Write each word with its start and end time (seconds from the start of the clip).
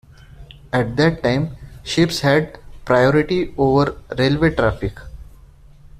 At 0.73 0.95
that 0.95 1.21
time 1.21 1.57
ships 1.83 2.21
had 2.21 2.57
priority 2.85 3.53
over 3.55 4.01
railway 4.17 4.49
traffic. 4.55 4.97